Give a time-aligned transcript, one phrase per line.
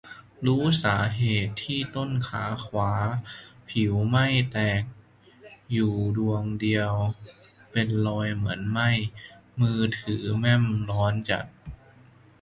[0.45, 2.93] รู้สาเหตุที่ต้นขาขวา
[3.69, 4.83] ผิวแห้งแตก
[5.71, 6.93] อยู่ดวงเดียว
[7.71, 8.89] เป็นรอยเหมือนไหม้
[9.59, 11.45] มือถือแม่มร้อนจัด